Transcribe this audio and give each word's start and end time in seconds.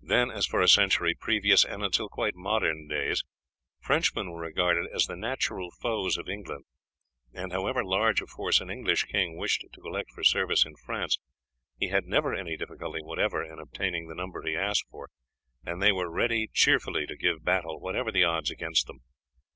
Then, 0.00 0.28
as 0.32 0.44
for 0.44 0.60
a 0.60 0.66
century 0.66 1.14
previous 1.14 1.64
and 1.64 1.84
until 1.84 2.08
quite 2.08 2.34
modern 2.34 2.88
days, 2.88 3.22
Frenchmen 3.78 4.28
were 4.32 4.40
regarded 4.40 4.88
as 4.92 5.04
the 5.04 5.14
natural 5.14 5.70
foes 5.70 6.18
of 6.18 6.28
England, 6.28 6.64
and 7.32 7.52
however 7.52 7.84
large 7.84 8.20
a 8.20 8.26
force 8.26 8.60
an 8.60 8.70
English 8.70 9.04
king 9.04 9.36
wished 9.36 9.64
to 9.72 9.80
collect 9.80 10.10
for 10.10 10.24
service 10.24 10.66
in 10.66 10.74
France, 10.74 11.20
he 11.78 11.90
had 11.90 12.06
never 12.06 12.34
any 12.34 12.56
difficulty 12.56 13.02
whatever 13.04 13.40
in 13.44 13.60
obtaining 13.60 14.08
the 14.08 14.16
number 14.16 14.42
he 14.42 14.56
asked 14.56 14.86
for, 14.90 15.10
and 15.64 15.80
they 15.80 15.92
were 15.92 16.10
ready 16.10 16.48
cheerfully 16.52 17.06
to 17.06 17.16
give 17.16 17.44
battle 17.44 17.78
whatever 17.78 18.10
the 18.10 18.24
odds 18.24 18.50
against 18.50 18.88
them. 18.88 19.02